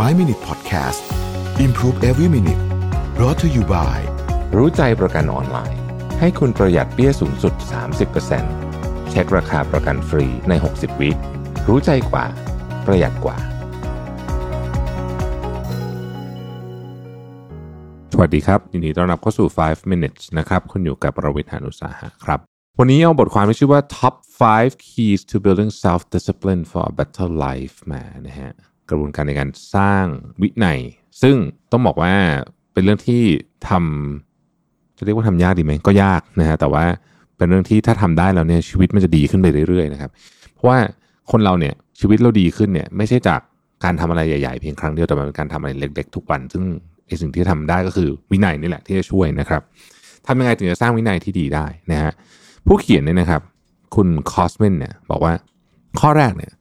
[0.00, 1.02] 5 Minute Podcast
[1.60, 2.62] Improve Every Minute
[3.16, 3.98] brought to you by
[4.56, 5.80] รู้ใจประกันออนไลน์
[6.20, 7.54] ให้คุณประหยัดเปี้ยสูงสุด
[8.32, 11.10] 30%เช็คราคาประกันฟรีใน 60 วิ
[11.68, 12.24] รู้ใจกว่า
[12.86, 13.36] ประหยัดกว่า
[18.12, 22.40] สวัสดีครับ ยินดีต้อนรับเข้าสู่ 5 minutes นะครับ คุณอยู่กับประวิทยานุสาหะครับ
[22.78, 24.14] วันนี้เอาบทความที่ชื่อว่า top
[24.52, 28.52] 5 keys to building self discipline for a better life มานะฮะ
[28.92, 30.04] กระบวนการในการสร้าง
[30.42, 30.78] วินัย
[31.22, 31.36] ซึ่ง
[31.72, 32.14] ต้องบอกว่า
[32.72, 33.22] เป็นเรื่องที่
[33.68, 36.84] ทำจะเรียกว่าทำยากดีไหมก็ยากนะฮะแต่ว่า
[37.36, 40.10] เป็นเรื่องที่ถ้าทำได้แล้วเนี่ยชีวิตมันจะดีขึ้นไปเรื่อยๆนะครับ
[40.54, 40.78] เพราะว่า
[41.30, 43.40] คนเราเนี่ยชีวิตเราดีขึ้นเนี่ยไม่ใช่จาก
[43.84, 46.64] การทำอะไรใหญ่ๆเพียงครั้งเดียวแต่มันเป็นการทำอะไรเล็ก ๆ ทุกวัน ซึ่ง
[47.06, 49.62] ไอสิ่งที่ทำได้ก็คือวินัยนี่แหละที่จะช่วยนะครับ
[50.26, 52.12] ทำยังไงถึงจะสร้างวินัยที่ดีได้นะฮะ
[52.66, 53.42] ผู้เขียนเนี่ยนะครับ
[53.94, 55.32] คุณคอสเมนเนี่ยบอกว่า
[56.00, 56.52] ข้อแรกเนี่ย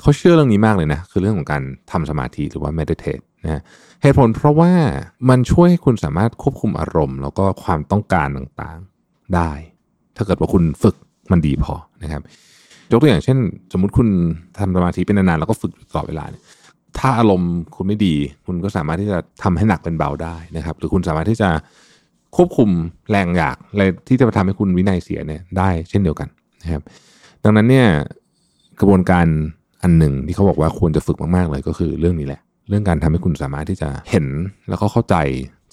[0.00, 3.62] เขาเชื่อเรื่องนี้มากเลยนะ คือเรื่องของการทำสมาธิหรือว่า meditate นะ
[4.02, 4.72] เหตุผลเพราะว่า
[5.28, 9.50] มันช่วยให้คุณสามารถควบคุมอารมณ์ แล้วก็ความต้องการต่างๆได้
[10.16, 10.96] ถ้าเกิดว่าคุณฝึก
[11.32, 12.22] มันดีพอนะครับ
[12.92, 13.38] ยกตัวอย่างเช่น
[13.72, 14.08] สมมุติคุณ
[14.58, 16.42] ทำสมาธิเป็นนานๆแล้วก็ฝึกตลอดเวลาเนี่ย
[16.98, 18.14] ถ้าอารมณ์คุณไม่ดี
[18.46, 21.50] คุณก็สามารถที่จะทำให้หนักเป็นเบาได้นะครับ หรือคุณสามารถที่จะ
[22.36, 22.70] ควบคุม
[23.10, 26.28] แรงอยากอะไรที่จะมาทำให้คุณวินัยเสียเนี่ยได้เช่นเดียวกัน
[26.62, 26.82] นะครับ
[27.44, 27.88] ดังนั้นเนี่ย
[28.80, 29.26] กระบวนการ
[29.82, 34.26] อันหนึ่งที่เขาบอกว่าควรจะฝึกมากๆเลยก็คือเรื่องนี้แหละ เรื่องการทำให้คุณสามารถที่จะเห็น
[34.68, 35.16] แล้วก็เข้าใจ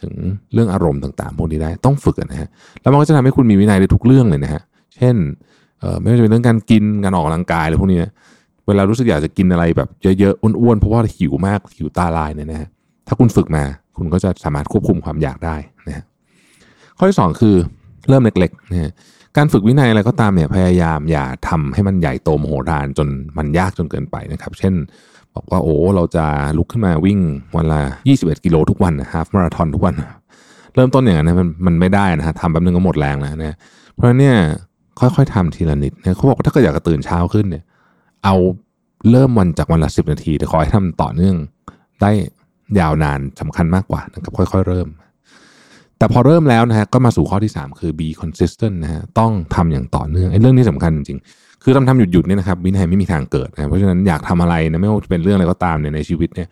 [0.00, 0.12] ถึง
[0.52, 2.48] เรื่องอารมณ์ต่างๆพวกนี้ได้ต้องฝึกนะฮะ
[2.80, 4.62] แล้วมันก็จะทำให้คุณมีวินัยในทุกเรื่องเลยนะฮะ
[4.96, 5.16] เช่น
[6.00, 8.12] ไม่ว่าจะเป็นเรื่องการกินการออกกำลังกายอะไรพวกนี้นะ
[8.66, 12.68] เวลารู้สึกอยากจะกินอะไรแบบเยอะๆอ้วนๆเพราะว่าหิวมากหิวตาลายเนี่ยนะฮะ
[13.06, 13.64] ถ้าคุณฝึกมา
[13.98, 15.56] คุณก็จะสามารถควบคุมความอยากได้
[15.88, 16.04] นะฮะ
[16.98, 17.56] ข้อที่สองคือ
[18.08, 18.92] เริ่มเล็กๆนะ
[19.36, 24.74] การฝึกวินัยอะไรก็ตามเนี่ยพยายามอย่าทำให้มันใหญ่โตมโหฬารจนมันยากจนเกินไปนะครับ เช่น
[25.34, 26.24] บอกว่าโอ้เราจะ
[26.56, 27.18] ลุกขึ้นมาวิ่ง
[27.56, 27.80] วันละ
[28.14, 29.94] 21 กิโลทุกวันฮาฟมาราทอนทุกวัน
[30.74, 33.56] เริ่มต้นอย่างนั้นมันมันไม่ได้นะฮะทำแป๊บนึงก็หมดแรงแล้วนะ
[33.94, 34.36] เพราะฉะนั้นเนี่ย
[35.00, 37.64] ค่อยๆทำทีละนิดนะเขาบอกว่าถ้าเกิดอยากจะตื่นเช้าขึ้นเนี่ย
[38.24, 38.34] เอา
[39.10, 41.36] เริ่มวันจากวันละ 10 นาทีแต่ขอให้ทำต่อเนื่อง
[42.00, 42.10] ได้
[42.80, 44.88] ยาวนานสำคัญมากกว่านะครับค่อย ๆ เริ่ม
[45.98, 56.48] แต่พอเริ่มแล้วนะฮะก็มาสู่ข้อที่ 3 คือ be consistent นะฮะต้องทำอย่างต่อเนื่องไอ้เรื่องนี้สำคัญจริงๆ คือทำทำหยุดหยุดเนี่ยนะครับวินัยไม่มีทางเกิดนะเพราะฉะนั้นอยากทำอะไรนะไม่ว่าจะเป็นเรื่องอะไรก็ตามเนี่ยในชีวิตเนี่ย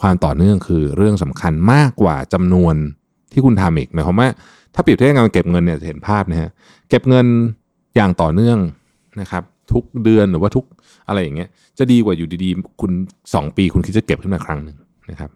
[0.00, 2.74] ความต่อเนื่องคือเรื่องสำคัญมากกว่าจำนวน
[3.32, 4.28] ที่คุณทำอีกหมายความว่า
[4.74, 6.50] ถ้าเปรียบเทียบกับการเก็บเงินเนี่ยจะเห็นภาพนะฮะ
[6.88, 7.26] เก็บเงิน
[7.96, 8.58] อย่างต่อเนื่อง
[9.20, 10.64] นะครับทุกเดือนหรือว่าทุก
[11.08, 12.92] อะไรอย่างเงี้ยจะดีกว่าอยู่ดีๆ คุณ
[13.24, 14.76] 2 ปีคุณคิดจะเก็บขึ้นมาครั้งหนึ่ง
[15.10, 15.30] นะครับ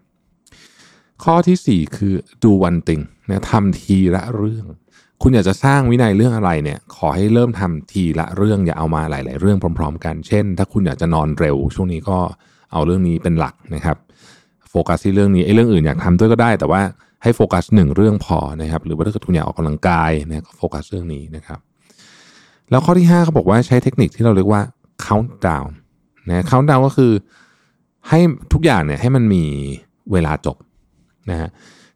[1.24, 4.66] ข้อที่ 4 คือ do one thing นะทำทีละเรื่อง
[5.22, 12.18] คุณอยากจะสร้างวินัยเรื่องอะไรเนี่ย ขอให้เริ่มทำทีละเรื่องอย่าเอามาหลาย ๆ เรื่องพร้อม ๆ กัน เช่น ถ้าคุณอยากจะนอนเร็ว ช่วงนี้ก็
[12.72, 13.96] เอาเรื่องนี้เป็นหลักนะครับ
[14.70, 16.80] โฟกัสที่เรื่องนี้ไอ้เรื่องอื่นอยากทำด้วยก็ได้ แต่ว่า
[17.22, 21.58] ให้โฟกัสหนึ่งเรื่องพอนะครับ หรือว่าถ้าเกิดคุณอยากออกกำลังกายเนี่ยก็โฟกัสเรื่องนี้นะครับ
[22.70, 24.62] แล้วข้อที่5เขาบอกว่าใช้เทคนิคที่เราเรียกว่า
[25.06, 25.70] count down
[26.28, 27.12] นะ count down ก็คือ
[28.08, 28.20] ให้
[28.52, 29.44] ทุกอย่างเนี่ยให้มันมี
[30.12, 30.56] เวลาจบ
[31.30, 31.50] นะฮะ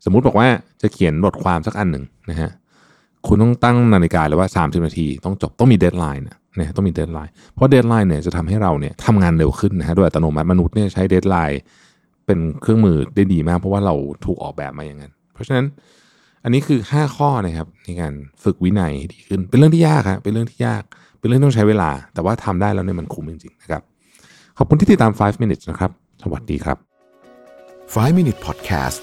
[0.05, 0.49] สมมุติบอกว่า
[0.83, 2.51] จะเขียนบทความสักอันหนึ่งนะฮะ
[3.27, 11.61] คุณต้องตั้งนาฬิกาเลยว่า 30 นาที ต้องจบต้องมี deadline นะนะต้องมี deadline เพราะ deadline เนี่ยจะทำให้เราเนี่ยทำงานเร็วขึ้นนะฮะโดยอัตโนมัติมนุษย์เนี่ยใช้ deadline
[12.27, 13.95] เป็นเครื่องมือได้ดีมาก เพราะว่าเรา
[14.25, 15.67] ถูกออกแบบมาอย่างนั้น เพราะฉะนั้น
[16.45, 18.13] อันนี้คือ 5 ข้อนะครับในการ
[18.45, 20.83] ฝึกวินัยให้ดีขึ้น เป็นเรื่องที่ยากครับเป็นเรื่องที่ยาก
[21.19, 23.83] เป็นเรื่องที่ต้องใช้เวลา แต่ว่าทำได้แล้วเนี่ยมันคุ้มจริงๆนะครับ
[24.59, 25.91] ขอบคุณที่ติดตาม 5 minutes นะครับ
[26.23, 26.77] สวัสดีครับ
[27.95, 29.03] 5 Minute Podcast